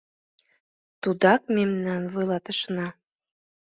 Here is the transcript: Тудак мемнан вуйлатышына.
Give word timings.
Тудак 1.01 1.41
мемнан 1.55 2.03
вуйлатышына. 2.13 2.87